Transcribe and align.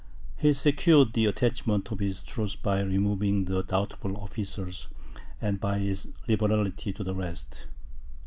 He 0.35 0.53
secured 0.53 1.13
the 1.13 1.27
attachment 1.27 1.91
of 1.91 1.99
his 1.99 2.23
troops 2.23 2.55
by 2.55 2.81
removing 2.81 3.45
the 3.45 3.61
doubtful 3.61 4.17
officers, 4.17 4.87
and 5.39 5.59
by 5.59 5.77
his 5.77 6.11
liberality 6.27 6.91
to 6.91 7.03
the 7.03 7.13
rest. 7.13 7.67